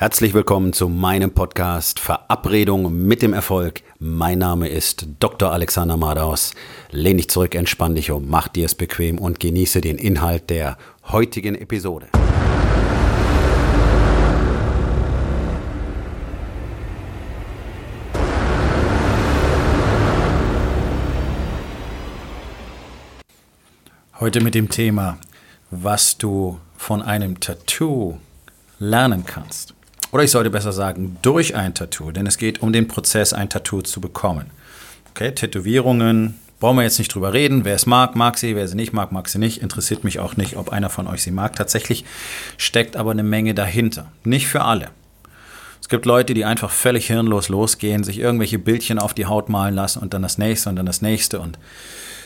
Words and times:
Herzlich 0.00 0.32
willkommen 0.32 0.72
zu 0.72 0.88
meinem 0.88 1.32
Podcast 1.32 1.98
Verabredung 1.98 3.04
mit 3.08 3.20
dem 3.20 3.32
Erfolg. 3.32 3.82
Mein 3.98 4.38
Name 4.38 4.68
ist 4.68 5.08
Dr. 5.18 5.50
Alexander 5.50 5.96
Madaus. 5.96 6.54
Lehn 6.92 7.16
dich 7.16 7.28
zurück, 7.28 7.56
entspann 7.56 7.96
dich 7.96 8.12
um, 8.12 8.28
mach 8.28 8.46
dir 8.46 8.66
es 8.66 8.76
bequem 8.76 9.18
und 9.18 9.40
genieße 9.40 9.80
den 9.80 9.98
Inhalt 9.98 10.50
der 10.50 10.78
heutigen 11.08 11.56
Episode. 11.56 12.06
Heute 24.20 24.42
mit 24.42 24.54
dem 24.54 24.68
Thema, 24.68 25.18
was 25.72 26.18
du 26.18 26.60
von 26.76 27.02
einem 27.02 27.40
Tattoo 27.40 28.18
lernen 28.78 29.24
kannst. 29.26 29.74
Oder 30.10 30.24
ich 30.24 30.30
sollte 30.30 30.50
besser 30.50 30.72
sagen, 30.72 31.18
durch 31.22 31.54
ein 31.54 31.74
Tattoo, 31.74 32.12
denn 32.12 32.26
es 32.26 32.38
geht 32.38 32.62
um 32.62 32.72
den 32.72 32.88
Prozess, 32.88 33.32
ein 33.32 33.50
Tattoo 33.50 33.82
zu 33.82 34.00
bekommen. 34.00 34.50
Okay, 35.10 35.32
Tätowierungen, 35.32 36.38
brauchen 36.60 36.76
wir 36.76 36.82
jetzt 36.82 36.98
nicht 36.98 37.14
drüber 37.14 37.32
reden. 37.32 37.64
Wer 37.64 37.74
es 37.74 37.86
mag, 37.86 38.16
mag 38.16 38.38
sie. 38.38 38.56
Wer 38.56 38.68
sie 38.68 38.76
nicht 38.76 38.92
mag, 38.92 39.12
mag 39.12 39.28
sie 39.28 39.38
nicht. 39.38 39.62
Interessiert 39.62 40.04
mich 40.04 40.18
auch 40.18 40.36
nicht, 40.36 40.56
ob 40.56 40.70
einer 40.70 40.90
von 40.90 41.06
euch 41.06 41.22
sie 41.22 41.30
mag. 41.30 41.56
Tatsächlich 41.56 42.04
steckt 42.56 42.96
aber 42.96 43.10
eine 43.10 43.22
Menge 43.22 43.54
dahinter. 43.54 44.10
Nicht 44.24 44.48
für 44.48 44.62
alle. 44.62 44.90
Es 45.80 45.88
gibt 45.88 46.06
Leute, 46.06 46.34
die 46.34 46.44
einfach 46.44 46.70
völlig 46.70 47.06
hirnlos 47.06 47.48
losgehen, 47.48 48.04
sich 48.04 48.18
irgendwelche 48.18 48.58
Bildchen 48.58 48.98
auf 48.98 49.14
die 49.14 49.26
Haut 49.26 49.48
malen 49.48 49.74
lassen 49.74 50.00
und 50.00 50.14
dann 50.14 50.22
das 50.22 50.38
nächste 50.38 50.68
und 50.68 50.76
dann 50.76 50.86
das 50.86 51.02
nächste 51.02 51.40
und 51.40 51.58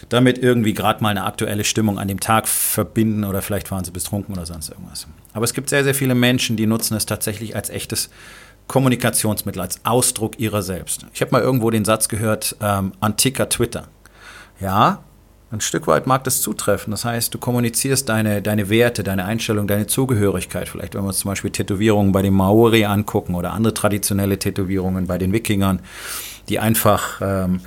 damit 0.09 0.39
irgendwie 0.39 0.75
gerade 0.75 1.03
mal 1.03 1.11
eine 1.11 1.25
aktuelle 1.25 1.65
Stimmung 1.65 1.99
an 1.99 2.09
dem 2.09 2.21
Tag 2.21 2.49
verbinden 2.49 3.25
oder 3.25 3.41
vielleicht 3.41 3.71
waren 3.71 3.85
sie 3.85 3.93
betrunken 3.93 4.35
oder 4.35 4.47
sonst 4.47 4.71
irgendwas. 4.71 5.07
Aber 5.33 5.45
es 5.45 5.55
gibt 5.55 5.71
sehr, 5.71 5.85
sehr 5.85 5.95
viele 5.95 6.15
Menschen, 6.15 6.57
die 6.57 6.67
nutzen 6.67 6.97
es 6.97 7.07
tatsächlich 7.07 7.55
als 7.55 7.71
echtes 7.71 8.11
Kommunikationsmittel, 8.67 9.61
als 9.61 9.85
Ausdruck 9.85 10.39
ihrer 10.39 10.63
selbst. 10.63 11.07
Ich 11.15 11.21
habe 11.21 11.33
mal 11.33 11.43
irgendwo 11.43 11.71
den 11.71 11.85
Satz 11.85 12.09
gehört, 12.09 12.57
ähm, 12.61 12.93
antiker 13.01 13.49
Twitter. 13.49 13.89
Ja, 14.61 15.03
ein 15.53 15.61
Stück 15.61 15.87
weit 15.87 16.07
mag 16.07 16.25
das 16.25 16.41
zutreffen. 16.41 16.91
Das 16.91 17.05
heißt, 17.05 17.33
du 17.35 17.39
kommunizierst 17.39 18.09
deine, 18.09 18.41
deine 18.41 18.71
Werte, 18.71 19.05
deine 19.05 19.27
Einstellung, 19.27 19.67
deine 19.67 19.87
Zugehörigkeit. 19.87 20.69
Vielleicht, 20.69 20.95
wenn 20.95 21.03
wir 21.03 21.09
uns 21.09 21.19
zum 21.19 21.31
Beispiel 21.31 21.51
Tätowierungen 21.51 22.11
bei 22.11 22.23
den 22.23 22.33
Maori 22.33 22.87
angucken 22.87 23.35
oder 23.35 23.53
andere 23.53 23.75
traditionelle 23.75 24.39
Tätowierungen 24.39 25.07
bei 25.07 25.19
den 25.19 25.33
Wikingern, 25.33 25.81
die 26.49 26.59
einfach 26.59 27.21
ähm, 27.21 27.61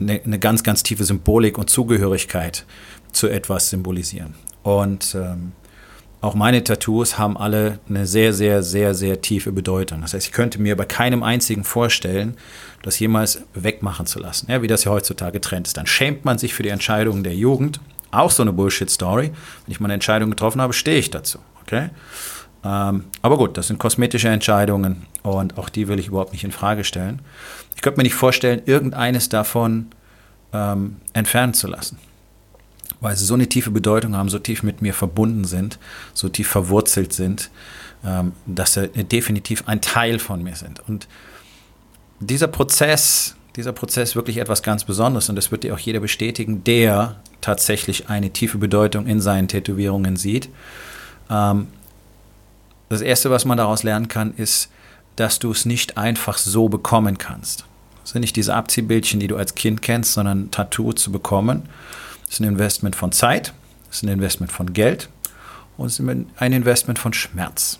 eine, 0.00 0.20
eine 0.24 0.38
ganz, 0.40 0.64
ganz 0.64 0.82
tiefe 0.82 1.04
Symbolik 1.04 1.58
und 1.58 1.70
Zugehörigkeit 1.70 2.66
zu 3.12 3.28
etwas 3.28 3.70
symbolisieren. 3.70 4.34
Und 4.64 5.14
ähm, 5.14 5.52
auch 6.22 6.34
meine 6.34 6.62
Tattoos 6.62 7.18
haben 7.18 7.36
alle 7.36 7.80
eine 7.88 8.06
sehr, 8.06 8.32
sehr, 8.32 8.62
sehr, 8.62 8.94
sehr 8.94 9.20
tiefe 9.20 9.50
Bedeutung. 9.50 10.02
Das 10.02 10.14
heißt, 10.14 10.28
ich 10.28 10.32
könnte 10.32 10.62
mir 10.62 10.76
bei 10.76 10.84
keinem 10.84 11.24
einzigen 11.24 11.64
vorstellen, 11.64 12.36
das 12.82 12.98
jemals 13.00 13.42
wegmachen 13.54 14.06
zu 14.06 14.20
lassen, 14.20 14.50
ja, 14.50 14.62
wie 14.62 14.68
das 14.68 14.84
ja 14.84 14.92
heutzutage 14.92 15.40
Trend 15.40 15.66
ist. 15.66 15.76
Dann 15.76 15.86
schämt 15.86 16.24
man 16.24 16.38
sich 16.38 16.54
für 16.54 16.62
die 16.62 16.68
Entscheidungen 16.68 17.24
der 17.24 17.34
Jugend. 17.34 17.80
Auch 18.12 18.30
so 18.30 18.42
eine 18.42 18.52
Bullshit-Story. 18.52 19.32
Wenn 19.66 19.72
ich 19.72 19.80
meine 19.80 19.94
Entscheidung 19.94 20.30
getroffen 20.30 20.60
habe, 20.60 20.72
stehe 20.72 20.98
ich 20.98 21.10
dazu. 21.10 21.38
Okay? 21.62 21.90
Ähm, 22.64 23.04
aber 23.20 23.36
gut, 23.36 23.58
das 23.58 23.66
sind 23.66 23.80
kosmetische 23.80 24.28
Entscheidungen 24.28 25.06
und 25.24 25.58
auch 25.58 25.68
die 25.68 25.88
will 25.88 25.98
ich 25.98 26.06
überhaupt 26.06 26.32
nicht 26.32 26.44
in 26.44 26.52
Frage 26.52 26.84
stellen. 26.84 27.20
Ich 27.74 27.82
könnte 27.82 27.98
mir 27.98 28.04
nicht 28.04 28.14
vorstellen, 28.14 28.62
irgendeines 28.66 29.28
davon 29.28 29.86
ähm, 30.52 30.98
entfernen 31.14 31.54
zu 31.54 31.66
lassen. 31.66 31.98
Weil 33.02 33.16
sie 33.16 33.26
so 33.26 33.34
eine 33.34 33.48
tiefe 33.48 33.70
Bedeutung 33.70 34.16
haben, 34.16 34.30
so 34.30 34.38
tief 34.38 34.62
mit 34.62 34.80
mir 34.80 34.94
verbunden 34.94 35.44
sind, 35.44 35.78
so 36.14 36.30
tief 36.30 36.48
verwurzelt 36.48 37.12
sind, 37.12 37.50
ähm, 38.04 38.32
dass 38.46 38.74
sie 38.74 38.88
definitiv 38.88 39.64
ein 39.66 39.82
Teil 39.82 40.18
von 40.18 40.42
mir 40.42 40.56
sind. 40.56 40.80
Und 40.88 41.06
dieser 42.20 42.48
Prozess, 42.48 43.34
dieser 43.56 43.72
Prozess 43.72 44.10
ist 44.10 44.16
wirklich 44.16 44.38
etwas 44.38 44.62
ganz 44.62 44.84
Besonderes 44.84 45.28
und 45.28 45.36
das 45.36 45.50
wird 45.50 45.64
dir 45.64 45.74
auch 45.74 45.78
jeder 45.78 46.00
bestätigen, 46.00 46.64
der 46.64 47.20
tatsächlich 47.40 48.08
eine 48.08 48.30
tiefe 48.30 48.56
Bedeutung 48.56 49.06
in 49.06 49.20
seinen 49.20 49.48
Tätowierungen 49.48 50.16
sieht. 50.16 50.48
Ähm, 51.28 51.66
das 52.88 53.00
Erste, 53.00 53.30
was 53.30 53.44
man 53.44 53.58
daraus 53.58 53.82
lernen 53.82 54.08
kann, 54.08 54.34
ist, 54.34 54.70
dass 55.16 55.38
du 55.38 55.50
es 55.50 55.64
nicht 55.64 55.98
einfach 55.98 56.38
so 56.38 56.68
bekommen 56.68 57.18
kannst. 57.18 57.64
Das 58.02 58.10
sind 58.10 58.22
nicht 58.22 58.36
diese 58.36 58.54
Abziehbildchen, 58.54 59.20
die 59.20 59.28
du 59.28 59.36
als 59.36 59.54
Kind 59.54 59.82
kennst, 59.82 60.14
sondern 60.14 60.44
ein 60.44 60.50
Tattoo 60.50 60.92
zu 60.92 61.12
bekommen. 61.12 61.68
Das 62.32 62.40
ist 62.40 62.46
ein 62.46 62.52
Investment 62.52 62.96
von 62.96 63.12
Zeit, 63.12 63.52
das 63.88 63.96
ist 63.98 64.04
ein 64.04 64.08
Investment 64.08 64.50
von 64.50 64.72
Geld 64.72 65.10
und 65.76 65.88
es 65.88 66.00
ist 66.00 66.08
ein 66.08 66.52
Investment 66.54 66.98
von 66.98 67.12
Schmerz. 67.12 67.78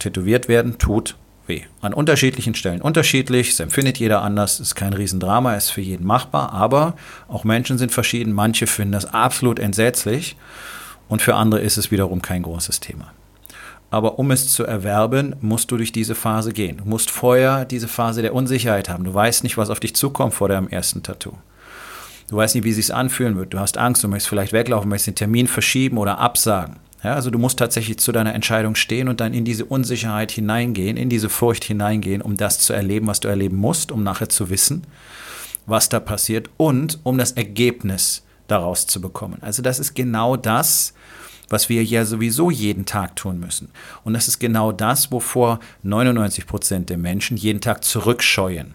Tätowiert 0.00 0.48
werden 0.48 0.78
tut 0.78 1.14
weh. 1.46 1.62
An 1.80 1.94
unterschiedlichen 1.94 2.56
Stellen 2.56 2.82
unterschiedlich, 2.82 3.50
es 3.50 3.60
empfindet 3.60 3.98
jeder 3.98 4.22
anders, 4.22 4.58
ist 4.58 4.74
kein 4.74 4.94
Riesendrama, 4.94 5.54
ist 5.54 5.70
für 5.70 5.80
jeden 5.80 6.04
machbar, 6.04 6.54
aber 6.54 6.96
auch 7.28 7.44
Menschen 7.44 7.78
sind 7.78 7.92
verschieden. 7.92 8.32
Manche 8.32 8.66
finden 8.66 8.90
das 8.90 9.14
absolut 9.14 9.60
entsetzlich 9.60 10.36
und 11.06 11.22
für 11.22 11.36
andere 11.36 11.60
ist 11.60 11.76
es 11.76 11.92
wiederum 11.92 12.22
kein 12.22 12.42
großes 12.42 12.80
Thema. 12.80 13.12
Aber 13.92 14.18
um 14.18 14.32
es 14.32 14.52
zu 14.52 14.64
erwerben, 14.64 15.36
musst 15.40 15.70
du 15.70 15.76
durch 15.76 15.92
diese 15.92 16.16
Phase 16.16 16.52
gehen. 16.52 16.78
Du 16.78 16.84
musst 16.84 17.12
vorher 17.12 17.64
diese 17.64 17.86
Phase 17.86 18.22
der 18.22 18.34
Unsicherheit 18.34 18.88
haben. 18.88 19.04
Du 19.04 19.14
weißt 19.14 19.44
nicht, 19.44 19.56
was 19.56 19.70
auf 19.70 19.78
dich 19.78 19.94
zukommt 19.94 20.34
vor 20.34 20.48
deinem 20.48 20.66
ersten 20.66 21.04
Tattoo. 21.04 21.34
Du 22.28 22.36
weißt 22.36 22.54
nicht, 22.54 22.64
wie 22.64 22.70
es 22.70 22.76
sich 22.76 22.92
anfühlen 22.92 23.36
wird. 23.36 23.54
Du 23.54 23.60
hast 23.60 23.78
Angst, 23.78 24.02
du 24.02 24.08
möchtest 24.08 24.28
vielleicht 24.28 24.52
weglaufen, 24.52 24.88
möchtest 24.88 25.08
den 25.08 25.14
Termin 25.14 25.46
verschieben 25.46 25.98
oder 25.98 26.18
absagen. 26.18 26.76
Ja, 27.04 27.14
also 27.14 27.30
du 27.30 27.38
musst 27.38 27.58
tatsächlich 27.58 27.98
zu 27.98 28.10
deiner 28.10 28.34
Entscheidung 28.34 28.74
stehen 28.74 29.08
und 29.08 29.20
dann 29.20 29.32
in 29.32 29.44
diese 29.44 29.64
Unsicherheit 29.64 30.32
hineingehen, 30.32 30.96
in 30.96 31.08
diese 31.08 31.28
Furcht 31.28 31.62
hineingehen, 31.62 32.20
um 32.20 32.36
das 32.36 32.58
zu 32.58 32.72
erleben, 32.72 33.06
was 33.06 33.20
du 33.20 33.28
erleben 33.28 33.56
musst, 33.56 33.92
um 33.92 34.02
nachher 34.02 34.28
zu 34.28 34.50
wissen, 34.50 34.82
was 35.66 35.88
da 35.88 36.00
passiert 36.00 36.50
und 36.56 36.98
um 37.04 37.16
das 37.18 37.32
Ergebnis 37.32 38.24
daraus 38.48 38.86
zu 38.86 39.00
bekommen. 39.00 39.38
Also 39.40 39.62
das 39.62 39.78
ist 39.78 39.94
genau 39.94 40.36
das, 40.36 40.94
was 41.48 41.68
wir 41.68 41.84
ja 41.84 42.04
sowieso 42.04 42.50
jeden 42.50 42.86
Tag 42.86 43.14
tun 43.14 43.38
müssen. 43.38 43.68
Und 44.02 44.14
das 44.14 44.26
ist 44.26 44.40
genau 44.40 44.72
das, 44.72 45.12
wovor 45.12 45.60
99 45.84 46.46
Prozent 46.46 46.90
der 46.90 46.98
Menschen 46.98 47.36
jeden 47.36 47.60
Tag 47.60 47.84
zurückscheuen. 47.84 48.74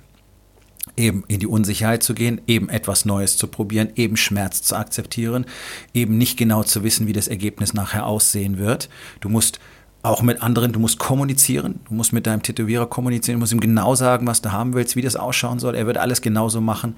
Eben 0.98 1.24
in 1.28 1.40
die 1.40 1.48
Unsicherheit 1.48 2.02
zu 2.02 2.14
gehen, 2.14 2.42
eben 2.48 2.70
etwas 2.70 3.06
Neues 3.06 3.38
zu 3.38 3.48
probieren, 3.48 3.90
eben 3.96 4.18
Schmerz 4.18 4.64
zu 4.64 4.76
akzeptieren, 4.76 5.46
eben 5.94 6.18
nicht 6.18 6.38
genau 6.38 6.64
zu 6.64 6.84
wissen, 6.84 7.08
wie 7.08 7.14
das 7.14 7.28
Ergebnis 7.28 7.74
nachher 7.74 8.06
aussehen 8.08 8.58
wird. 8.58 8.90
Du 9.20 9.30
musst 9.30 9.60
auch 10.04 10.24
mit 10.24 10.42
anderen, 10.42 10.74
du 10.74 10.80
musst 10.80 10.98
kommunizieren, 10.98 11.80
du 11.88 11.94
musst 11.94 12.14
mit 12.14 12.26
deinem 12.26 12.42
Tätowierer 12.42 12.88
kommunizieren, 12.88 13.38
du 13.38 13.42
musst 13.42 13.54
ihm 13.54 13.60
genau 13.60 13.94
sagen, 13.94 14.26
was 14.26 14.42
du 14.42 14.52
haben 14.52 14.74
willst, 14.74 14.96
wie 14.96 15.02
das 15.02 15.16
ausschauen 15.16 15.60
soll. 15.60 15.76
Er 15.76 15.86
wird 15.86 15.98
alles 15.98 16.22
genauso 16.22 16.62
machen, 16.62 16.96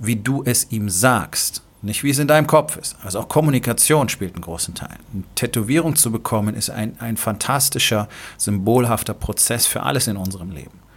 wie 0.00 0.16
du 0.16 0.42
es 0.44 0.72
ihm 0.72 0.88
sagst. 0.88 1.62
Nicht 1.80 2.02
wie 2.02 2.10
es 2.10 2.18
in 2.18 2.26
deinem 2.26 2.48
Kopf 2.48 2.76
ist. 2.76 2.96
Also 3.04 3.20
auch 3.20 3.28
Kommunikation 3.28 4.08
spielt 4.08 4.34
einen 4.34 4.42
großen 4.42 4.74
Teil. 4.74 4.96
Eine 5.12 5.22
Tätowierung 5.36 5.94
zu 5.94 6.10
bekommen 6.10 6.54
ist 6.56 6.70
ein, 6.70 6.98
ein 6.98 7.16
fantastischer, 7.16 8.08
symbolhafter 8.36 9.14
Prozess 9.14 9.66
für 9.66 9.84
alles 9.84 10.08
in 10.08 10.16
unserem 10.16 10.50
Leben. 10.50 10.87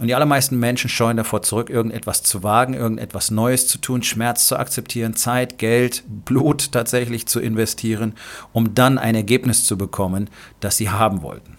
Und 0.00 0.08
die 0.08 0.14
allermeisten 0.14 0.58
Menschen 0.58 0.90
scheuen 0.90 1.18
davor 1.18 1.42
zurück, 1.42 1.70
irgendetwas 1.70 2.24
zu 2.24 2.42
wagen, 2.42 2.74
irgendetwas 2.74 3.30
Neues 3.30 3.68
zu 3.68 3.78
tun, 3.78 4.02
Schmerz 4.02 4.48
zu 4.48 4.58
akzeptieren, 4.58 5.14
Zeit, 5.14 5.58
Geld, 5.58 6.02
Blut 6.24 6.72
tatsächlich 6.72 7.26
zu 7.26 7.38
investieren, 7.38 8.14
um 8.52 8.74
dann 8.74 8.98
ein 8.98 9.14
Ergebnis 9.14 9.64
zu 9.64 9.78
bekommen, 9.78 10.28
das 10.58 10.78
sie 10.78 10.90
haben 10.90 11.22
wollten. 11.22 11.56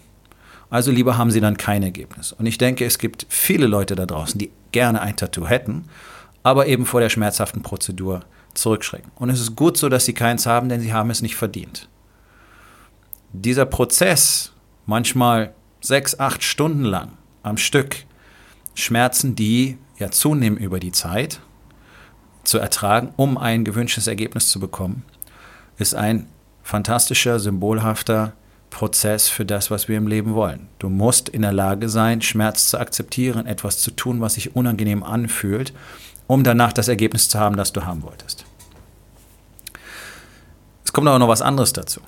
Also 0.68 0.90
lieber 0.90 1.16
haben 1.16 1.30
sie 1.30 1.40
dann 1.40 1.56
kein 1.56 1.82
Ergebnis. 1.82 2.32
Und 2.32 2.46
ich 2.46 2.58
denke, 2.58 2.84
es 2.84 2.98
gibt 2.98 3.26
viele 3.30 3.66
Leute 3.66 3.94
da 3.94 4.06
draußen, 4.06 4.38
die 4.38 4.50
gerne 4.72 5.00
ein 5.00 5.16
Tattoo 5.16 5.46
hätten 5.46 5.84
aber 6.42 6.66
eben 6.66 6.86
vor 6.86 7.00
der 7.00 7.08
schmerzhaften 7.08 7.62
Prozedur 7.62 8.20
zurückschrecken. 8.54 9.10
Und 9.16 9.30
es 9.30 9.40
ist 9.40 9.56
gut 9.56 9.76
so, 9.76 9.88
dass 9.88 10.04
sie 10.04 10.14
keins 10.14 10.46
haben, 10.46 10.68
denn 10.68 10.80
sie 10.80 10.92
haben 10.92 11.10
es 11.10 11.22
nicht 11.22 11.36
verdient. 11.36 11.88
Dieser 13.32 13.64
Prozess, 13.64 14.52
manchmal 14.86 15.54
sechs, 15.80 16.18
acht 16.18 16.42
Stunden 16.42 16.84
lang 16.84 17.12
am 17.42 17.56
Stück, 17.56 17.96
Schmerzen, 18.74 19.34
die 19.34 19.78
ja 19.98 20.10
zunehmen 20.10 20.58
über 20.58 20.80
die 20.80 20.92
Zeit, 20.92 21.40
zu 22.44 22.58
ertragen, 22.58 23.12
um 23.16 23.38
ein 23.38 23.64
gewünschtes 23.64 24.06
Ergebnis 24.06 24.48
zu 24.48 24.58
bekommen, 24.58 25.04
ist 25.78 25.94
ein 25.94 26.26
fantastischer, 26.62 27.38
symbolhafter 27.38 28.32
Prozess 28.70 29.28
für 29.28 29.44
das, 29.44 29.70
was 29.70 29.88
wir 29.88 29.98
im 29.98 30.06
Leben 30.06 30.34
wollen. 30.34 30.68
Du 30.78 30.88
musst 30.88 31.28
in 31.28 31.42
der 31.42 31.52
Lage 31.52 31.88
sein, 31.88 32.22
Schmerz 32.22 32.68
zu 32.68 32.78
akzeptieren, 32.78 33.46
etwas 33.46 33.78
zu 33.78 33.90
tun, 33.90 34.20
was 34.20 34.34
sich 34.34 34.56
unangenehm 34.56 35.02
anfühlt 35.02 35.72
um 36.32 36.44
danach 36.44 36.72
das 36.72 36.88
Ergebnis 36.88 37.28
zu 37.28 37.38
haben, 37.38 37.56
das 37.56 37.72
du 37.72 37.84
haben 37.84 38.02
wolltest. 38.02 38.44
Es 40.84 40.92
kommt 40.92 41.08
aber 41.08 41.18
noch 41.18 41.28
was 41.28 41.42
anderes 41.42 41.72
dazu. 41.72 42.00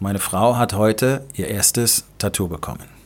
Meine 0.00 0.18
Frau 0.18 0.56
hat 0.56 0.72
heute 0.72 1.26
ihr 1.34 1.48
erstes 1.48 2.04
Tattoo 2.18 2.48
bekommen. 2.48 2.97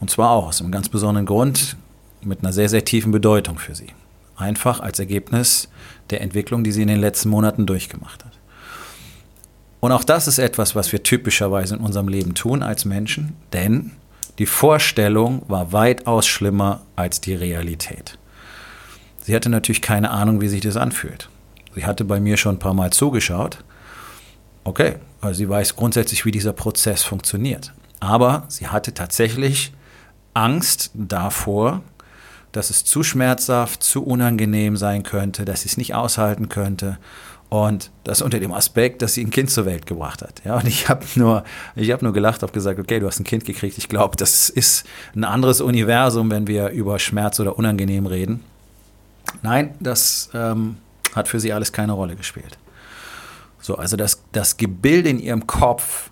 Und 0.00 0.10
zwar 0.10 0.30
auch 0.30 0.48
aus 0.48 0.60
einem 0.60 0.72
ganz 0.72 0.88
besonderen 0.88 1.26
Grund, 1.26 1.76
mit 2.22 2.40
einer 2.40 2.52
sehr, 2.52 2.68
sehr 2.68 2.84
tiefen 2.84 3.12
Bedeutung 3.12 3.58
für 3.58 3.74
sie. 3.74 3.88
Einfach 4.36 4.80
als 4.80 4.98
Ergebnis 4.98 5.68
der 6.10 6.20
Entwicklung, 6.20 6.64
die 6.64 6.72
sie 6.72 6.82
in 6.82 6.88
den 6.88 7.00
letzten 7.00 7.28
Monaten 7.28 7.66
durchgemacht 7.66 8.24
hat. 8.24 8.32
Und 9.80 9.92
auch 9.92 10.04
das 10.04 10.26
ist 10.26 10.38
etwas, 10.38 10.74
was 10.74 10.90
wir 10.92 11.02
typischerweise 11.02 11.76
in 11.76 11.80
unserem 11.80 12.08
Leben 12.08 12.34
tun 12.34 12.62
als 12.62 12.84
Menschen, 12.84 13.36
denn 13.52 13.92
die 14.38 14.46
Vorstellung 14.46 15.42
war 15.48 15.72
weitaus 15.72 16.26
schlimmer 16.26 16.82
als 16.96 17.20
die 17.20 17.34
Realität. 17.34 18.18
Sie 19.22 19.34
hatte 19.34 19.50
natürlich 19.50 19.82
keine 19.82 20.10
Ahnung, 20.10 20.40
wie 20.40 20.48
sich 20.48 20.60
das 20.60 20.76
anfühlt. 20.76 21.28
Sie 21.74 21.84
hatte 21.84 22.04
bei 22.04 22.18
mir 22.18 22.36
schon 22.36 22.56
ein 22.56 22.60
paar 22.60 22.74
Mal 22.74 22.92
zugeschaut. 22.92 23.58
Okay, 24.64 24.96
also 25.20 25.38
sie 25.38 25.48
weiß 25.48 25.76
grundsätzlich, 25.76 26.24
wie 26.24 26.30
dieser 26.30 26.52
Prozess 26.52 27.02
funktioniert. 27.02 27.72
Aber 28.00 28.44
sie 28.48 28.68
hatte 28.68 28.94
tatsächlich 28.94 29.72
Angst 30.34 30.90
davor, 30.94 31.82
dass 32.52 32.70
es 32.70 32.84
zu 32.84 33.02
schmerzhaft, 33.02 33.82
zu 33.82 34.04
unangenehm 34.04 34.76
sein 34.76 35.02
könnte, 35.02 35.44
dass 35.44 35.62
sie 35.62 35.68
es 35.68 35.76
nicht 35.76 35.94
aushalten 35.94 36.48
könnte. 36.48 36.98
Und 37.50 37.90
das 38.04 38.20
unter 38.20 38.40
dem 38.40 38.52
Aspekt, 38.52 39.00
dass 39.00 39.14
sie 39.14 39.24
ein 39.24 39.30
Kind 39.30 39.50
zur 39.50 39.64
Welt 39.64 39.86
gebracht 39.86 40.20
hat. 40.20 40.42
Ja, 40.44 40.56
und 40.56 40.66
ich 40.66 40.88
habe 40.88 41.06
nur, 41.14 41.44
ich 41.76 42.00
nur 42.00 42.12
gelacht, 42.12 42.42
habe 42.42 42.52
gesagt, 42.52 42.78
okay, 42.78 43.00
du 43.00 43.06
hast 43.06 43.20
ein 43.20 43.24
Kind 43.24 43.44
gekriegt. 43.46 43.78
Ich 43.78 43.88
glaube, 43.88 44.16
das 44.16 44.50
ist 44.50 44.86
ein 45.14 45.24
anderes 45.24 45.60
Universum, 45.60 46.30
wenn 46.30 46.46
wir 46.46 46.68
über 46.70 46.98
Schmerz 46.98 47.40
oder 47.40 47.56
unangenehm 47.56 48.06
reden. 48.06 48.44
Nein, 49.42 49.74
das 49.80 50.30
ähm, 50.34 50.76
hat 51.14 51.28
für 51.28 51.40
sie 51.40 51.52
alles 51.52 51.72
keine 51.72 51.92
Rolle 51.92 52.16
gespielt. 52.16 52.58
So, 53.60 53.76
also 53.76 53.96
das, 53.96 54.22
das 54.32 54.56
Gebilde 54.56 55.08
in 55.08 55.18
ihrem 55.18 55.46
Kopf 55.46 56.10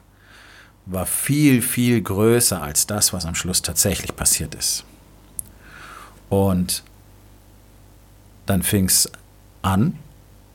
war 0.87 1.05
viel, 1.05 1.63
viel 1.63 2.01
größer 2.01 2.63
als 2.63 2.87
das, 2.87 3.13
was 3.13 3.27
am 3.27 3.35
Schluss 3.35 3.61
tatsächlich 3.61 4.15
passiert 4.15 4.55
ist. 4.55 4.85
Und 6.29 6.85
dann 8.47 8.63
fing 8.63 8.87
es 8.87 9.11
an, 9.63 9.99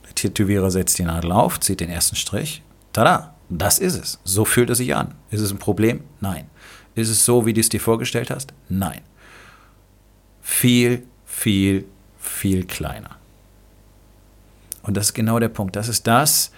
der 0.06 0.16
Tätowierer 0.16 0.72
setzt 0.72 0.98
die 0.98 1.04
Nadel 1.04 1.31
auf, 1.31 1.60
zieht 1.60 1.81
den 1.81 1.89
ersten 1.89 2.16
Strich. 2.16 2.63
Tada, 2.94 3.36
das 3.50 3.80
ist 3.80 3.95
es. 3.95 4.19
So 4.24 4.45
fühlt 4.45 4.69
es 4.69 4.78
sich 4.78 4.95
an. 4.95 5.16
Ist 5.30 5.42
es 5.42 5.51
ein 5.51 5.60
Problem? 5.60 6.01
Nein. 6.22 6.50
Ist 6.95 7.10
es 7.10 7.25
so, 7.25 7.45
wie 7.45 7.54
du 7.54 7.60
es 7.60 7.69
dir 7.69 7.80
vorgestellt 7.80 8.30
hast? 8.30 8.54
Nein. 8.69 9.01
Viel, 10.42 11.04
viel, 11.25 11.86
viel 12.19 12.66
kleiner. 12.66 13.18
Und 14.83 14.95
das 14.98 15.07
ist 15.07 15.13
genau 15.13 15.39
der 15.39 15.50
Punkt. 15.50 15.75
Das 15.75 15.88
ist 15.88 16.07
das, 16.07 16.51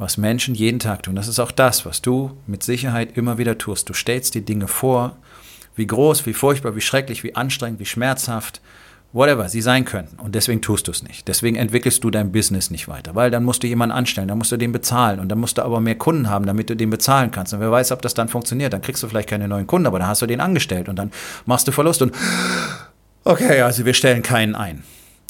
was 0.00 0.16
Menschen 0.16 0.54
jeden 0.54 0.78
Tag 0.78 1.02
tun. 1.02 1.14
Das 1.14 1.28
ist 1.28 1.38
auch 1.38 1.52
das, 1.52 1.84
was 1.84 2.00
du 2.00 2.30
mit 2.46 2.62
Sicherheit 2.62 3.16
immer 3.18 3.36
wieder 3.36 3.58
tust. 3.58 3.88
Du 3.88 3.92
stellst 3.92 4.34
die 4.34 4.44
Dinge 4.44 4.66
vor, 4.66 5.16
wie 5.76 5.86
groß, 5.86 6.24
wie 6.24 6.32
furchtbar, 6.32 6.74
wie 6.74 6.80
schrecklich, 6.80 7.22
wie 7.22 7.36
anstrengend, 7.36 7.80
wie 7.80 7.84
schmerzhaft, 7.84 8.62
whatever 9.12 9.50
sie 9.50 9.60
sein 9.60 9.84
könnten. 9.84 10.18
Und 10.18 10.34
deswegen 10.34 10.62
tust 10.62 10.88
du 10.88 10.92
es 10.92 11.02
nicht. 11.02 11.28
Deswegen 11.28 11.56
entwickelst 11.56 12.02
du 12.02 12.10
dein 12.10 12.32
Business 12.32 12.70
nicht 12.70 12.88
weiter, 12.88 13.14
weil 13.14 13.30
dann 13.30 13.44
musst 13.44 13.62
du 13.62 13.66
jemanden 13.66 13.94
anstellen, 13.94 14.28
dann 14.28 14.38
musst 14.38 14.52
du 14.52 14.56
den 14.56 14.72
bezahlen 14.72 15.20
und 15.20 15.28
dann 15.28 15.38
musst 15.38 15.58
du 15.58 15.62
aber 15.62 15.80
mehr 15.80 15.96
Kunden 15.96 16.30
haben, 16.30 16.46
damit 16.46 16.70
du 16.70 16.76
den 16.76 16.88
bezahlen 16.88 17.30
kannst. 17.30 17.52
Und 17.52 17.60
wer 17.60 17.70
weiß, 17.70 17.92
ob 17.92 18.00
das 18.00 18.14
dann 18.14 18.28
funktioniert. 18.28 18.72
Dann 18.72 18.80
kriegst 18.80 19.02
du 19.02 19.08
vielleicht 19.08 19.28
keine 19.28 19.48
neuen 19.48 19.66
Kunden, 19.66 19.86
aber 19.86 19.98
dann 19.98 20.08
hast 20.08 20.22
du 20.22 20.26
den 20.26 20.40
angestellt 20.40 20.88
und 20.88 20.96
dann 20.96 21.12
machst 21.44 21.68
du 21.68 21.72
Verlust 21.72 22.00
und 22.00 22.14
okay, 23.24 23.60
also 23.60 23.84
wir 23.84 23.92
stellen 23.94 24.22
keinen 24.22 24.54
ein. 24.54 24.82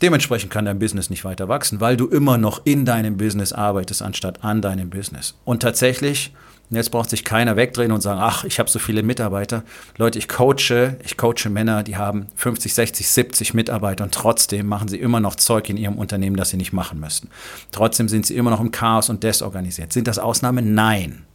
Dementsprechend 0.02 0.50
kann 0.50 0.64
dein 0.64 0.78
Business 0.78 1.10
nicht 1.10 1.24
weiter 1.24 1.48
wachsen, 1.48 1.80
weil 1.80 1.96
du 1.96 2.06
immer 2.06 2.38
noch 2.38 2.62
in 2.64 2.84
deinem 2.84 3.16
Business 3.16 3.52
arbeitest, 3.52 4.02
anstatt 4.02 4.42
an 4.42 4.62
deinem 4.62 4.88
Business. 4.88 5.34
Und 5.44 5.60
tatsächlich, 5.60 6.32
jetzt 6.70 6.90
braucht 6.90 7.10
sich 7.10 7.22
keiner 7.22 7.56
wegdrehen 7.56 7.92
und 7.92 8.00
sagen, 8.00 8.20
ach, 8.22 8.44
ich 8.44 8.58
habe 8.58 8.70
so 8.70 8.78
viele 8.78 9.02
Mitarbeiter. 9.02 9.62
Leute, 9.98 10.18
ich 10.18 10.26
coache, 10.26 10.96
ich 11.04 11.18
coache 11.18 11.50
Männer, 11.50 11.82
die 11.82 11.98
haben 11.98 12.28
50, 12.36 12.72
60, 12.72 13.08
70 13.08 13.54
Mitarbeiter 13.54 14.04
und 14.04 14.14
trotzdem 14.14 14.66
machen 14.66 14.88
sie 14.88 14.98
immer 14.98 15.20
noch 15.20 15.34
Zeug 15.34 15.68
in 15.68 15.76
ihrem 15.76 15.98
Unternehmen, 15.98 16.36
das 16.36 16.48
sie 16.48 16.56
nicht 16.56 16.72
machen 16.72 16.98
müssten. 16.98 17.28
Trotzdem 17.70 18.08
sind 18.08 18.24
sie 18.24 18.36
immer 18.36 18.50
noch 18.50 18.60
im 18.60 18.70
Chaos 18.70 19.10
und 19.10 19.22
desorganisiert. 19.22 19.92
Sind 19.92 20.06
das 20.06 20.18
Ausnahmen? 20.18 20.74
Nein. 20.74 21.26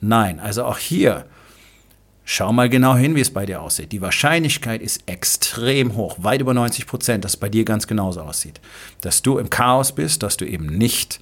Nein. 0.00 0.38
Also 0.38 0.64
auch 0.64 0.78
hier 0.78 1.24
Schau 2.34 2.50
mal 2.50 2.70
genau 2.70 2.96
hin, 2.96 3.14
wie 3.14 3.20
es 3.20 3.28
bei 3.28 3.44
dir 3.44 3.60
aussieht. 3.60 3.92
Die 3.92 4.00
Wahrscheinlichkeit 4.00 4.80
ist 4.80 5.02
extrem 5.04 5.96
hoch, 5.96 6.16
weit 6.22 6.40
über 6.40 6.54
90 6.54 6.86
Prozent, 6.86 7.26
dass 7.26 7.32
es 7.32 7.36
bei 7.36 7.50
dir 7.50 7.66
ganz 7.66 7.86
genauso 7.86 8.22
aussieht. 8.22 8.58
Dass 9.02 9.20
du 9.20 9.36
im 9.36 9.50
Chaos 9.50 9.92
bist, 9.92 10.22
dass 10.22 10.38
du 10.38 10.46
eben 10.46 10.64
nicht 10.64 11.20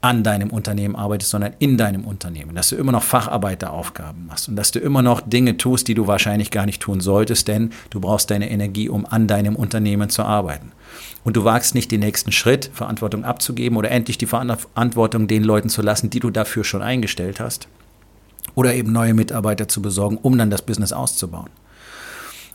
an 0.00 0.24
deinem 0.24 0.48
Unternehmen 0.48 0.96
arbeitest, 0.96 1.32
sondern 1.32 1.52
in 1.58 1.76
deinem 1.76 2.06
Unternehmen. 2.06 2.54
Dass 2.54 2.70
du 2.70 2.76
immer 2.76 2.92
noch 2.92 3.02
Facharbeiteraufgaben 3.02 4.26
machst 4.26 4.48
und 4.48 4.56
dass 4.56 4.70
du 4.70 4.78
immer 4.78 5.02
noch 5.02 5.20
Dinge 5.20 5.58
tust, 5.58 5.86
die 5.86 5.94
du 5.94 6.06
wahrscheinlich 6.06 6.50
gar 6.50 6.64
nicht 6.64 6.80
tun 6.80 7.02
solltest, 7.02 7.46
denn 7.46 7.68
du 7.90 8.00
brauchst 8.00 8.30
deine 8.30 8.50
Energie, 8.50 8.88
um 8.88 9.04
an 9.04 9.26
deinem 9.26 9.54
Unternehmen 9.54 10.08
zu 10.08 10.22
arbeiten. 10.22 10.72
Und 11.24 11.36
du 11.36 11.44
wagst 11.44 11.74
nicht 11.74 11.90
den 11.90 12.00
nächsten 12.00 12.32
Schritt, 12.32 12.70
Verantwortung 12.72 13.26
abzugeben 13.26 13.76
oder 13.76 13.90
endlich 13.90 14.16
die 14.16 14.24
Verantwortung 14.24 15.28
den 15.28 15.44
Leuten 15.44 15.68
zu 15.68 15.82
lassen, 15.82 16.08
die 16.08 16.20
du 16.20 16.30
dafür 16.30 16.64
schon 16.64 16.80
eingestellt 16.80 17.38
hast 17.38 17.68
oder 18.54 18.74
eben 18.74 18.92
neue 18.92 19.14
Mitarbeiter 19.14 19.68
zu 19.68 19.82
besorgen, 19.82 20.18
um 20.18 20.36
dann 20.36 20.50
das 20.50 20.62
Business 20.62 20.92
auszubauen. 20.92 21.50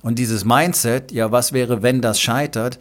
Und 0.01 0.19
dieses 0.19 0.45
Mindset, 0.45 1.11
ja, 1.11 1.31
was 1.31 1.53
wäre, 1.53 1.81
wenn 1.81 2.01
das 2.01 2.19
scheitert? 2.19 2.79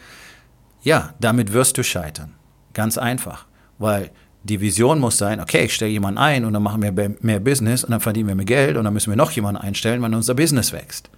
Ja, 0.82 1.14
damit 1.20 1.52
wirst 1.52 1.78
du 1.78 1.82
scheitern. 1.82 2.34
Ganz 2.74 2.98
einfach. 2.98 3.46
Weil 3.78 4.10
die 4.44 4.60
Vision 4.60 5.00
muss 5.00 5.18
sein, 5.18 5.40
okay, 5.40 5.64
ich 5.64 5.74
stelle 5.74 5.90
jemanden 5.90 6.18
ein 6.18 6.44
und 6.44 6.52
dann 6.52 6.62
machen 6.62 6.82
wir 6.82 7.16
mehr 7.20 7.40
Business 7.40 7.84
und 7.84 7.90
dann 7.90 8.00
verdienen 8.00 8.28
wir 8.28 8.34
mehr 8.34 8.44
Geld 8.44 8.76
und 8.76 8.84
dann 8.84 8.92
müssen 8.92 9.10
wir 9.10 9.16
noch 9.16 9.32
jemanden 9.32 9.60
einstellen, 9.60 10.02
wenn 10.02 10.14
unser 10.14 10.34
Business 10.34 10.72
wächst. 10.72 11.10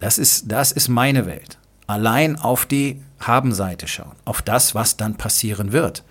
Das 0.00 0.18
ist, 0.18 0.50
das 0.50 0.72
ist 0.72 0.88
meine 0.88 1.26
Welt. 1.26 1.58
Allein 1.86 2.36
auf 2.36 2.66
die 2.66 3.02
Haben-Seite 3.20 3.86
schauen, 3.86 4.16
auf 4.24 4.42
das, 4.42 4.74
was 4.74 4.96
dann 4.96 5.16
passieren 5.16 5.72
wird 5.72 6.02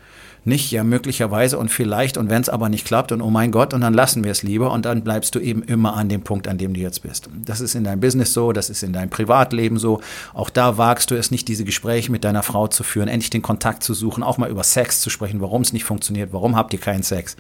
nicht, 0.46 0.72
ja 0.72 0.84
möglicherweise 0.84 1.58
und 1.58 1.70
vielleicht 1.70 2.18
und 2.18 2.30
wenn 2.30 2.42
es 2.42 2.50
aber 2.50 2.70
nicht 2.70 2.86
klappt 2.86 3.12
und 3.12 3.22
oh 3.22 3.30
mein 3.30 3.52
Gott 3.52 3.74
und 3.74 3.82
dann 3.82 3.94
lassen 3.94 4.24
wir 4.24 4.32
es 4.32 4.44
lieber 4.44 4.72
und 4.72 4.86
dann 4.86 5.04
bleibst 5.04 5.36
du 5.36 5.40
eben 5.40 5.64
immer 5.64 5.96
an 5.96 6.10
dem 6.10 6.22
Punkt, 6.22 6.48
an 6.48 6.58
dem 6.58 6.74
du 6.74 6.80
jetzt 6.80 7.04
bist. 7.04 7.30
Das 7.46 7.62
ist 7.62 7.76
in 7.76 7.84
deinem 7.84 8.00
Business 8.00 8.34
so, 8.34 8.52
das 8.52 8.70
ist 8.70 8.84
in 8.84 8.94
deinem 8.94 9.10
Privatleben 9.10 9.78
so. 9.78 10.02
Auch 10.34 10.50
da 10.50 10.78
wagst 10.78 11.12
du 11.12 11.16
es 11.16 11.32
nicht, 11.32 11.48
diese 11.48 11.66
Gespräche 11.66 12.12
mit 12.12 12.24
deiner 12.24 12.44
Frau 12.44 12.68
zu 12.68 12.84
führen, 12.84 13.08
endlich 13.08 13.30
den 13.30 13.42
Kontakt 13.42 13.84
zu 13.84 13.94
suchen, 13.94 14.24
auch 14.24 14.38
mal 14.38 14.50
über 14.50 14.64
Sex 14.64 15.02
zu 15.02 15.10
sprechen, 15.10 15.42
warum 15.42 15.62
es 15.62 15.74
nicht 15.74 15.84
funktioniert, 15.84 16.34
warum 16.34 16.56
habt 16.56 16.74
ihr 16.74 16.80
keinen 16.80 17.04
Sex. 17.04 17.36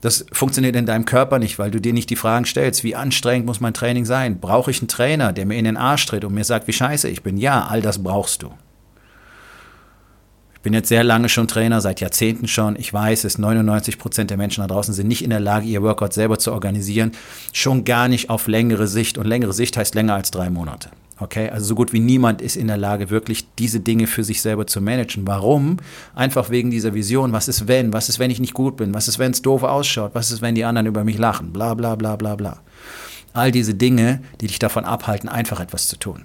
Das 0.00 0.26
funktioniert 0.32 0.74
in 0.74 0.86
deinem 0.86 1.04
Körper 1.04 1.38
nicht, 1.38 1.60
weil 1.60 1.70
du 1.70 1.80
dir 1.80 1.92
nicht 1.92 2.10
die 2.10 2.16
Fragen 2.16 2.44
stellst, 2.44 2.82
wie 2.82 2.96
anstrengend 2.96 3.46
muss 3.46 3.60
mein 3.60 3.74
Training 3.74 4.04
sein? 4.04 4.40
Brauche 4.40 4.70
ich 4.70 4.80
einen 4.80 4.88
Trainer, 4.88 5.32
der 5.32 5.46
mir 5.46 5.56
in 5.56 5.64
den 5.64 5.76
Arsch 5.76 6.06
tritt 6.06 6.24
und 6.24 6.34
mir 6.34 6.44
sagt, 6.44 6.66
wie 6.66 6.72
scheiße 6.72 7.08
ich 7.08 7.22
bin? 7.22 7.36
Ja, 7.36 7.66
all 7.66 7.82
das 7.82 8.02
brauchst 8.02 8.42
du 8.42 8.50
bin 10.62 10.72
jetzt 10.72 10.88
sehr 10.88 11.04
lange 11.04 11.28
schon 11.28 11.48
Trainer, 11.48 11.80
seit 11.80 12.00
Jahrzehnten 12.00 12.48
schon. 12.48 12.76
Ich 12.76 12.92
weiß 12.92 13.24
es, 13.24 13.38
99 13.38 13.98
Prozent 13.98 14.30
der 14.30 14.36
Menschen 14.36 14.62
da 14.62 14.68
draußen 14.68 14.94
sind 14.94 15.08
nicht 15.08 15.22
in 15.22 15.30
der 15.30 15.40
Lage, 15.40 15.66
ihr 15.66 15.82
Workout 15.82 16.12
selber 16.12 16.38
zu 16.38 16.52
organisieren. 16.52 17.12
Schon 17.52 17.84
gar 17.84 18.08
nicht 18.08 18.30
auf 18.30 18.46
längere 18.46 18.86
Sicht. 18.86 19.18
Und 19.18 19.26
längere 19.26 19.52
Sicht 19.52 19.76
heißt 19.76 19.94
länger 19.94 20.14
als 20.14 20.30
drei 20.30 20.50
Monate. 20.50 20.90
Okay, 21.18 21.50
also 21.50 21.66
so 21.66 21.74
gut 21.74 21.92
wie 21.92 22.00
niemand 22.00 22.42
ist 22.42 22.56
in 22.56 22.66
der 22.66 22.78
Lage, 22.78 23.10
wirklich 23.10 23.46
diese 23.58 23.78
Dinge 23.78 24.06
für 24.06 24.24
sich 24.24 24.42
selber 24.42 24.66
zu 24.66 24.80
managen. 24.80 25.26
Warum? 25.26 25.76
Einfach 26.14 26.50
wegen 26.50 26.70
dieser 26.70 26.94
Vision. 26.94 27.32
Was 27.32 27.48
ist 27.48 27.68
wenn? 27.68 27.92
Was 27.92 28.08
ist, 28.08 28.18
wenn 28.18 28.30
ich 28.30 28.40
nicht 28.40 28.54
gut 28.54 28.76
bin? 28.76 28.92
Was 28.92 29.08
ist, 29.08 29.18
wenn 29.18 29.30
es 29.30 29.42
doof 29.42 29.62
ausschaut? 29.62 30.14
Was 30.14 30.32
ist, 30.32 30.42
wenn 30.42 30.54
die 30.54 30.64
anderen 30.64 30.86
über 30.86 31.04
mich 31.04 31.18
lachen? 31.18 31.52
Bla 31.52 31.74
bla 31.74 31.94
bla 31.94 32.16
bla 32.16 32.34
bla. 32.34 32.58
All 33.34 33.52
diese 33.52 33.74
Dinge, 33.74 34.22
die 34.40 34.48
dich 34.48 34.58
davon 34.58 34.84
abhalten, 34.84 35.28
einfach 35.28 35.60
etwas 35.60 35.88
zu 35.88 35.96
tun. 35.96 36.24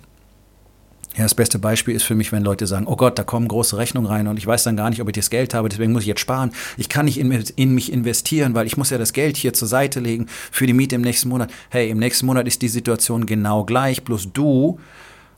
Ja, 1.18 1.24
das 1.24 1.34
beste 1.34 1.58
Beispiel 1.58 1.96
ist 1.96 2.04
für 2.04 2.14
mich, 2.14 2.32
wenn 2.32 2.44
Leute 2.44 2.68
sagen, 2.68 2.86
oh 2.86 2.96
Gott, 2.96 3.18
da 3.18 3.24
kommen 3.24 3.48
große 3.48 3.76
Rechnungen 3.76 4.08
rein 4.08 4.28
und 4.28 4.38
ich 4.38 4.46
weiß 4.46 4.64
dann 4.64 4.78
gar 4.78 4.92
nicht, 4.92 5.02
ob 5.02 5.08
ich 5.08 5.16
das 5.16 5.32
Geld 5.32 5.56
habe, 5.56 5.68
deswegen 5.68 5.92
muss 5.92 6.04
ich 6.04 6.08
jetzt 6.08 6.22
sparen. 6.22 6.52
Ich 6.78 6.90
kann 6.90 7.06
nicht 7.06 7.20
in, 7.20 7.32
in, 7.32 7.74
mich 7.74 7.92
investieren, 7.92 8.54
weil 8.54 8.68
ich 8.68 8.78
muss 8.78 8.92
ja 8.92 9.00
das 9.00 9.14
Geld 9.14 9.36
hier 9.36 9.52
zur 9.54 9.68
Seite 9.68 10.00
legen 10.00 10.28
für 10.52 10.68
die 10.68 10.74
Miete 10.74 10.94
im 10.94 11.02
nächsten 11.02 11.30
Monat. 11.30 11.50
Hey, 11.70 11.90
im 11.90 11.98
nächsten 11.98 12.28
Monat 12.28 12.48
ist 12.48 12.62
die 12.62 12.68
Situation 12.68 13.26
genau 13.26 13.64
gleich, 13.64 14.04
bloß 14.04 14.32
du 14.32 14.80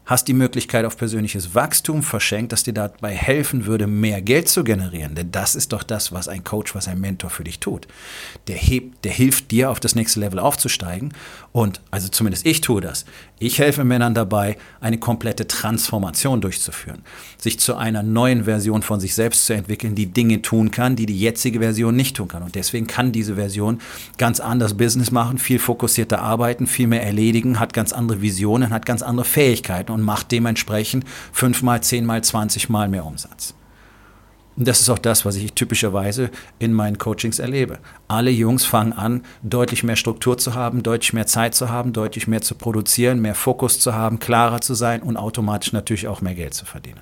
hast 0.09 0.27
die 0.27 0.33
Möglichkeit 0.33 0.85
auf 0.85 0.97
persönliches 0.97 1.53
Wachstum 1.53 2.01
verschenkt, 2.01 2.51
das 2.51 2.63
dir 2.63 2.73
dabei 2.73 3.13
helfen 3.13 3.67
würde, 3.67 3.85
mehr 3.85 4.23
Geld 4.23 4.49
zu 4.49 4.63
generieren. 4.63 5.13
Denn 5.13 5.31
das 5.31 5.53
ist 5.53 5.71
doch 5.71 5.83
das, 5.83 6.11
was 6.11 6.27
ein 6.27 6.43
Coach, 6.43 6.73
was 6.73 6.87
ein 6.87 6.99
Mentor 6.99 7.29
für 7.29 7.43
dich 7.43 7.59
tut. 7.59 7.87
Der, 8.47 8.55
hebt, 8.55 9.05
der 9.05 9.11
hilft 9.11 9.51
dir, 9.51 9.69
auf 9.69 9.79
das 9.79 9.93
nächste 9.93 10.19
Level 10.19 10.39
aufzusteigen. 10.39 11.13
Und, 11.51 11.79
also 11.91 12.07
zumindest 12.07 12.47
ich 12.47 12.61
tue 12.61 12.81
das. 12.81 13.05
Ich 13.41 13.57
helfe 13.57 13.85
Männern 13.85 14.13
dabei, 14.13 14.57
eine 14.81 14.97
komplette 14.97 15.47
Transformation 15.47 16.41
durchzuführen. 16.41 17.03
Sich 17.37 17.57
zu 17.57 17.77
einer 17.77 18.03
neuen 18.03 18.43
Version 18.43 18.81
von 18.81 18.99
sich 18.99 19.15
selbst 19.15 19.45
zu 19.45 19.53
entwickeln, 19.53 19.95
die 19.95 20.07
Dinge 20.07 20.41
tun 20.41 20.71
kann, 20.71 20.97
die 20.97 21.05
die 21.05 21.17
jetzige 21.17 21.59
Version 21.59 21.95
nicht 21.95 22.17
tun 22.17 22.27
kann. 22.27 22.43
Und 22.43 22.55
deswegen 22.55 22.85
kann 22.85 23.13
diese 23.13 23.35
Version 23.35 23.79
ganz 24.17 24.41
anders 24.41 24.75
Business 24.75 25.11
machen, 25.11 25.37
viel 25.37 25.59
fokussierter 25.59 26.21
arbeiten, 26.21 26.67
viel 26.67 26.87
mehr 26.87 27.03
erledigen, 27.03 27.61
hat 27.61 27.71
ganz 27.71 27.93
andere 27.93 28.21
Visionen, 28.21 28.71
hat 28.71 28.85
ganz 28.85 29.01
andere 29.01 29.25
Fähigkeiten 29.25 29.93
und 29.93 30.01
macht 30.01 30.33
dementsprechend 30.33 31.05
fünfmal, 31.31 31.81
zehnmal, 31.81 32.21
zwanzigmal 32.21 32.89
mehr 32.89 33.05
Umsatz. 33.05 33.53
Und 34.59 34.67
das 34.67 34.81
ist 34.81 34.89
auch 34.89 34.99
das, 34.99 35.23
was 35.23 35.37
ich 35.37 35.53
typischerweise 35.53 36.29
in 36.59 36.73
meinen 36.73 36.97
Coachings 36.97 37.39
erlebe. 37.39 37.79
Alle 38.09 38.29
Jungs 38.29 38.65
fangen 38.65 38.91
an, 38.91 39.23
deutlich 39.41 39.85
mehr 39.85 39.95
Struktur 39.95 40.37
zu 40.37 40.53
haben, 40.53 40.83
deutlich 40.83 41.13
mehr 41.13 41.27
Zeit 41.27 41.55
zu 41.55 41.69
haben, 41.69 41.93
deutlich 41.93 42.27
mehr 42.27 42.41
zu 42.41 42.55
produzieren, 42.55 43.21
mehr 43.21 43.35
Fokus 43.35 43.79
zu 43.79 43.95
haben, 43.95 44.19
klarer 44.19 44.59
zu 44.59 44.73
sein 44.73 45.01
und 45.01 45.15
automatisch 45.15 45.71
natürlich 45.71 46.09
auch 46.09 46.19
mehr 46.19 46.35
Geld 46.35 46.53
zu 46.53 46.65
verdienen. 46.65 46.99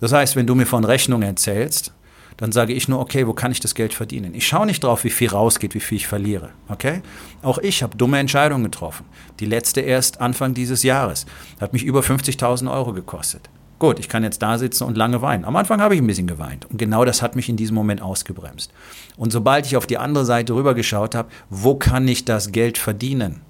Das 0.00 0.14
heißt, 0.14 0.36
wenn 0.36 0.46
du 0.46 0.54
mir 0.54 0.64
von 0.64 0.84
Rechnungen 0.84 1.28
erzählst, 1.28 1.92
dann 2.38 2.50
sage 2.50 2.72
ich 2.72 2.88
nur, 2.88 2.98
okay, 2.98 3.26
wo 3.26 3.34
kann 3.34 3.52
ich 3.52 3.60
das 3.60 3.74
Geld 3.74 3.92
verdienen? 3.92 4.34
Ich 4.34 4.46
schaue 4.46 4.64
nicht 4.64 4.82
drauf, 4.82 5.04
wie 5.04 5.10
viel 5.10 5.28
rausgeht, 5.28 5.74
wie 5.74 5.80
viel 5.80 5.96
ich 5.96 6.06
verliere. 6.06 6.48
Okay? 6.68 7.02
Auch 7.42 7.58
ich 7.58 7.82
habe 7.82 7.96
dumme 7.96 8.18
Entscheidungen 8.18 8.64
getroffen. 8.64 9.04
Die 9.38 9.46
letzte 9.46 9.82
erst 9.82 10.22
Anfang 10.22 10.54
dieses 10.54 10.82
Jahres. 10.82 11.26
Hat 11.60 11.74
mich 11.74 11.84
über 11.84 12.00
50.000 12.00 12.72
Euro 12.72 12.94
gekostet. 12.94 13.50
Gut, 13.78 13.98
ich 13.98 14.08
kann 14.08 14.22
jetzt 14.22 14.40
da 14.42 14.56
sitzen 14.58 14.84
und 14.84 14.96
lange 14.96 15.20
weinen. 15.20 15.44
Am 15.44 15.56
Anfang 15.56 15.80
habe 15.80 15.94
ich 15.94 16.00
ein 16.00 16.06
bisschen 16.06 16.26
geweint. 16.26 16.66
Und 16.70 16.78
genau 16.78 17.04
das 17.04 17.22
hat 17.22 17.36
mich 17.36 17.48
in 17.48 17.56
diesem 17.56 17.74
Moment 17.74 18.00
ausgebremst. 18.00 18.72
Und 19.16 19.32
sobald 19.32 19.66
ich 19.66 19.76
auf 19.76 19.86
die 19.86 19.98
andere 19.98 20.24
Seite 20.24 20.54
rübergeschaut 20.54 21.14
habe, 21.14 21.28
wo 21.50 21.74
kann 21.74 22.06
ich 22.06 22.24
das 22.24 22.52
Geld 22.52 22.78
verdienen, 22.78 23.40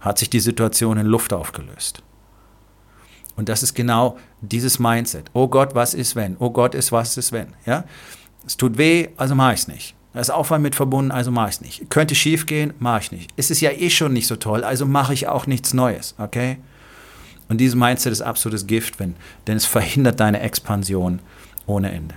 hat 0.00 0.18
sich 0.18 0.30
die 0.30 0.40
Situation 0.40 0.98
in 0.98 1.06
Luft 1.06 1.32
aufgelöst. 1.32 2.02
Und 3.36 3.48
das 3.48 3.62
ist 3.62 3.74
genau 3.74 4.18
dieses 4.40 4.78
Mindset. 4.78 5.30
Oh 5.32 5.48
Gott, 5.48 5.74
was 5.74 5.94
ist 5.94 6.16
wenn? 6.16 6.36
Oh 6.38 6.50
Gott 6.50 6.74
ist, 6.74 6.92
was 6.92 7.16
ist 7.16 7.32
wenn? 7.32 7.54
Ja? 7.64 7.84
Es 8.46 8.56
tut 8.56 8.76
weh, 8.76 9.08
also 9.16 9.34
mache 9.34 9.54
ich 9.54 9.60
es 9.60 9.68
nicht. 9.68 9.94
Da 10.12 10.20
ist 10.20 10.30
Aufwand 10.30 10.62
mit 10.62 10.74
verbunden, 10.74 11.12
also 11.12 11.30
mache 11.30 11.50
ich 11.50 11.54
es 11.54 11.60
nicht. 11.60 11.90
Könnte 11.90 12.14
schief 12.14 12.46
gehen, 12.46 12.74
mache 12.80 13.00
ich 13.02 13.12
nicht. 13.12 13.30
Es 13.36 13.50
ist 13.50 13.60
ja 13.60 13.70
eh 13.70 13.90
schon 13.90 14.12
nicht 14.12 14.26
so 14.26 14.36
toll, 14.36 14.64
also 14.64 14.84
mache 14.84 15.14
ich 15.14 15.28
auch 15.28 15.46
nichts 15.46 15.72
Neues, 15.72 16.14
okay? 16.18 16.58
Und 17.50 17.58
dieses 17.58 17.74
Mindset 17.74 18.12
ist 18.12 18.22
absolutes 18.22 18.68
Gift, 18.68 19.00
wenn, 19.00 19.16
denn 19.48 19.56
es 19.56 19.66
verhindert 19.66 20.20
deine 20.20 20.40
Expansion 20.40 21.18
ohne 21.66 21.90
Ende. 21.90 22.14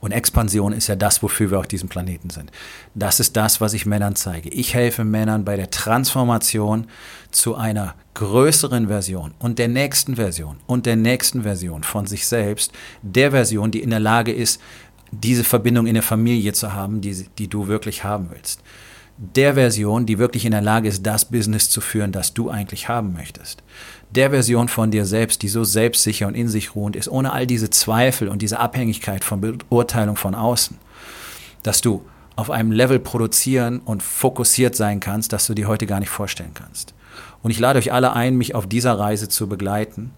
Und 0.00 0.10
Expansion 0.10 0.72
ist 0.72 0.88
ja 0.88 0.96
das, 0.96 1.22
wofür 1.22 1.50
wir 1.50 1.60
auf 1.60 1.68
diesem 1.68 1.88
Planeten 1.88 2.30
sind. 2.30 2.50
Das 2.94 3.20
ist 3.20 3.36
das, 3.36 3.60
was 3.60 3.74
ich 3.74 3.86
Männern 3.86 4.16
zeige. 4.16 4.48
Ich 4.48 4.74
helfe 4.74 5.04
Männern 5.04 5.44
bei 5.44 5.56
der 5.56 5.70
Transformation 5.70 6.86
zu 7.30 7.54
einer 7.54 7.94
größeren 8.14 8.88
Version 8.88 9.34
und 9.38 9.58
der 9.58 9.68
nächsten 9.68 10.16
Version 10.16 10.56
und 10.66 10.86
der 10.86 10.96
nächsten 10.96 11.42
Version 11.42 11.84
von 11.84 12.06
sich 12.06 12.26
selbst, 12.26 12.72
der 13.02 13.30
Version, 13.30 13.70
die 13.70 13.82
in 13.82 13.90
der 13.90 14.00
Lage 14.00 14.32
ist, 14.32 14.60
diese 15.12 15.44
Verbindung 15.44 15.86
in 15.86 15.94
der 15.94 16.02
Familie 16.02 16.54
zu 16.54 16.72
haben, 16.72 17.02
die, 17.02 17.26
die 17.38 17.48
du 17.48 17.68
wirklich 17.68 18.02
haben 18.02 18.30
willst. 18.32 18.62
Der 19.16 19.54
Version, 19.54 20.06
die 20.06 20.18
wirklich 20.18 20.44
in 20.44 20.52
der 20.52 20.62
Lage 20.62 20.88
ist, 20.88 21.06
das 21.06 21.26
Business 21.26 21.70
zu 21.70 21.80
führen, 21.80 22.12
das 22.12 22.34
du 22.34 22.50
eigentlich 22.50 22.88
haben 22.88 23.12
möchtest 23.12 23.62
der 24.14 24.30
Version 24.30 24.68
von 24.68 24.90
dir 24.90 25.06
selbst, 25.06 25.42
die 25.42 25.48
so 25.48 25.64
selbstsicher 25.64 26.26
und 26.26 26.34
in 26.34 26.48
sich 26.48 26.74
ruhend 26.74 26.96
ist, 26.96 27.08
ohne 27.08 27.32
all 27.32 27.46
diese 27.46 27.70
Zweifel 27.70 28.28
und 28.28 28.42
diese 28.42 28.58
Abhängigkeit 28.58 29.24
von 29.24 29.40
Beurteilung 29.40 30.16
von 30.16 30.34
außen, 30.34 30.76
dass 31.62 31.80
du 31.80 32.04
auf 32.36 32.50
einem 32.50 32.72
Level 32.72 32.98
produzieren 32.98 33.80
und 33.80 34.02
fokussiert 34.02 34.76
sein 34.76 35.00
kannst, 35.00 35.32
dass 35.32 35.46
du 35.46 35.54
dir 35.54 35.68
heute 35.68 35.86
gar 35.86 36.00
nicht 36.00 36.10
vorstellen 36.10 36.52
kannst. 36.54 36.94
Und 37.42 37.50
ich 37.50 37.58
lade 37.58 37.78
euch 37.78 37.92
alle 37.92 38.12
ein, 38.12 38.36
mich 38.36 38.54
auf 38.54 38.66
dieser 38.66 38.98
Reise 38.98 39.28
zu 39.28 39.48
begleiten, 39.48 40.12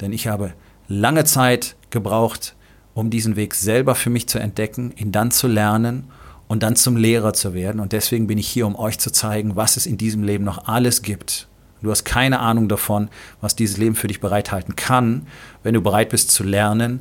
denn 0.00 0.12
ich 0.12 0.26
habe 0.26 0.52
lange 0.88 1.24
Zeit 1.24 1.76
gebraucht, 1.90 2.54
um 2.94 3.10
diesen 3.10 3.36
Weg 3.36 3.54
selber 3.54 3.94
für 3.94 4.10
mich 4.10 4.28
zu 4.28 4.38
entdecken, 4.38 4.92
ihn 4.96 5.12
dann 5.12 5.30
zu 5.30 5.46
lernen 5.46 6.10
und 6.50 6.64
dann 6.64 6.74
zum 6.74 6.96
Lehrer 6.96 7.32
zu 7.32 7.54
werden. 7.54 7.80
Und 7.80 7.92
deswegen 7.92 8.26
bin 8.26 8.36
ich 8.36 8.48
hier, 8.48 8.66
um 8.66 8.74
euch 8.74 8.98
zu 8.98 9.12
zeigen, 9.12 9.54
was 9.54 9.76
es 9.76 9.86
in 9.86 9.96
diesem 9.96 10.24
Leben 10.24 10.42
noch 10.42 10.66
alles 10.66 11.00
gibt, 11.00 11.46
Du 11.82 11.90
hast 11.90 12.04
keine 12.04 12.40
Ahnung 12.40 12.68
davon, 12.68 13.08
was 13.40 13.56
dieses 13.56 13.78
Leben 13.78 13.94
für 13.94 14.08
dich 14.08 14.20
bereithalten 14.20 14.76
kann, 14.76 15.26
wenn 15.62 15.72
du 15.72 15.80
bereit 15.80 16.10
bist 16.10 16.30
zu 16.30 16.44
lernen, 16.44 17.00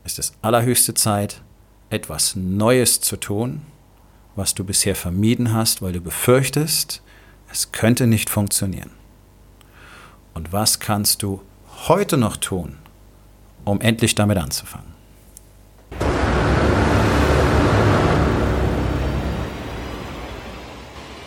ist 0.06 0.20
es 0.20 0.34
allerhöchste 0.42 0.94
Zeit, 0.94 1.42
etwas 1.90 2.36
Neues 2.36 3.02
zu 3.02 3.18
tun, 3.18 3.62
was 4.36 4.54
du 4.54 4.64
bisher 4.64 4.96
vermieden 4.96 5.54
hast, 5.54 5.82
weil 5.82 5.94
du 5.94 6.02
befürchtest, 6.02 7.02
es 7.54 7.72
könnte 7.72 8.08
nicht 8.08 8.32
funktionieren. 8.32 8.90
Und 10.34 10.52
was 10.52 10.80
kannst 10.80 11.22
du 11.22 11.44
heute 11.88 12.18
noch 12.18 12.36
tun, 12.36 12.78
um 13.64 13.80
endlich 13.80 14.16
damit 14.16 14.40
anzufangen? 14.40 14.92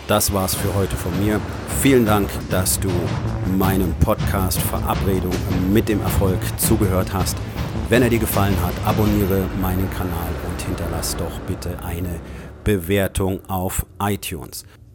Das 0.08 0.32
war's 0.32 0.56
für 0.56 0.74
heute 0.74 0.96
von 0.96 1.16
mir. 1.24 1.40
Vielen 1.80 2.04
Dank, 2.04 2.28
dass 2.50 2.80
du 2.80 2.90
meinem 3.56 3.94
Podcast 4.00 4.60
Verabredung 4.60 5.34
mit 5.72 5.88
dem 5.88 6.00
Erfolg 6.00 6.40
zugehört 6.58 7.12
hast. 7.12 7.36
Wenn 7.88 8.02
er 8.02 8.10
dir 8.10 8.18
gefallen 8.18 8.56
hat, 8.64 8.74
abonniere 8.84 9.44
meinen 9.60 9.88
Kanal 9.90 10.32
und 10.50 10.60
hinterlass 10.60 11.16
doch 11.16 11.38
bitte 11.46 11.78
eine 11.84 12.18
Bewertung 12.64 13.48
auf 13.48 13.86
iTunes. 14.00 14.64